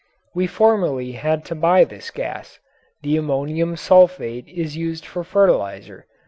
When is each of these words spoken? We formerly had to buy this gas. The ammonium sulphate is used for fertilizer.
We 0.33 0.47
formerly 0.47 1.11
had 1.11 1.45
to 1.45 1.53
buy 1.53 1.83
this 1.83 2.09
gas. 2.09 2.57
The 3.03 3.17
ammonium 3.17 3.75
sulphate 3.77 4.47
is 4.47 4.75
used 4.75 5.05
for 5.05 5.23
fertilizer. 5.23 6.07